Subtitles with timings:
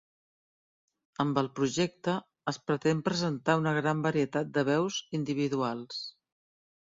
[1.23, 2.15] Amb el projecte
[2.53, 6.01] es pretén presentar una gran varietat de veus individuals.